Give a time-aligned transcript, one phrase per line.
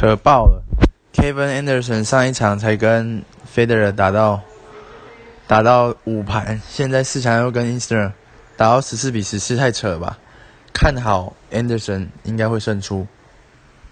[0.00, 0.62] 扯爆了
[1.12, 3.22] ！Kevin Anderson 上一场才跟
[3.54, 4.40] Federer 打到
[5.46, 8.12] 打到五盘，现在四强又跟 i n s t a r
[8.56, 10.16] 打到十四比十四，太扯了吧！
[10.72, 13.06] 看好 Anderson 应该会胜出。